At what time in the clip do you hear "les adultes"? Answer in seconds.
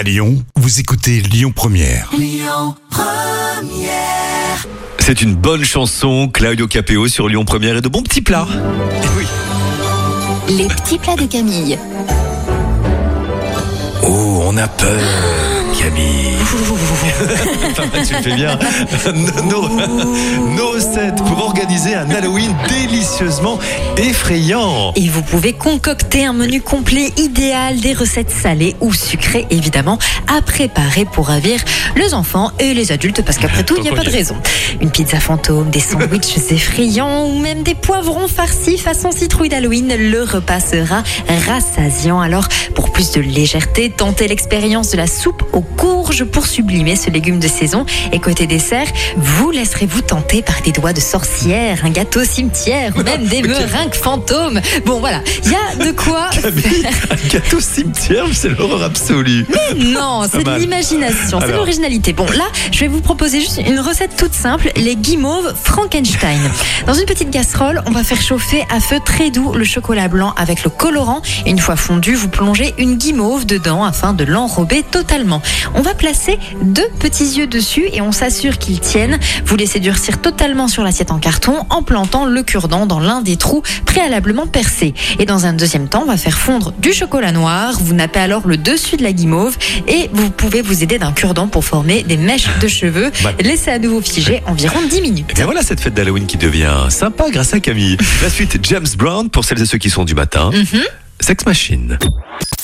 32.74-33.22